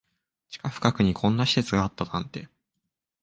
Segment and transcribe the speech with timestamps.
[0.49, 2.49] 地下深くにこんな施設があったなんて